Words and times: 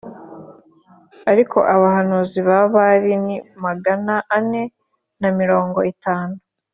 ariko 1.31 1.57
abahanuzi 1.75 2.39
ba 2.47 2.59
Bāli 2.73 3.13
ni 3.25 3.35
magana 3.65 4.13
ane 4.37 4.63
na 5.21 5.29
mirongo 5.39 5.79
itanu 5.93 6.35